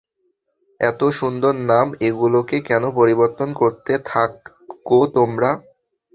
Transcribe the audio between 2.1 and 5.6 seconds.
গুলোকে কেন পরিবর্তন করতে থাকো তোমারা?